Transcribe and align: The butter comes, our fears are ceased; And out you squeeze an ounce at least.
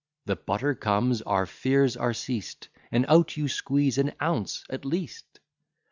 The 0.25 0.35
butter 0.35 0.73
comes, 0.73 1.21
our 1.21 1.45
fears 1.45 1.95
are 1.95 2.11
ceased; 2.15 2.69
And 2.91 3.05
out 3.07 3.37
you 3.37 3.47
squeeze 3.47 3.99
an 3.99 4.13
ounce 4.19 4.63
at 4.67 4.83
least. 4.83 5.39